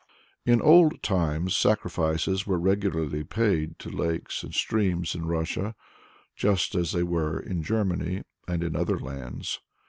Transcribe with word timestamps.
In 0.47 0.63
old 0.63 1.03
times 1.03 1.55
sacrifices 1.55 2.47
were 2.47 2.57
regularly 2.59 3.23
paid 3.23 3.77
to 3.77 3.89
lakes 3.91 4.41
and 4.41 4.51
streams 4.51 5.13
in 5.13 5.27
Russia, 5.27 5.75
just 6.35 6.73
as 6.73 6.91
they 6.91 7.03
were 7.03 7.39
in 7.39 7.61
Germany 7.61 8.23
and 8.47 8.63
in 8.63 8.75
other 8.75 8.99
lands. 8.99 9.59